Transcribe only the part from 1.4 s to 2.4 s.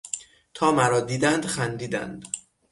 خندیدند.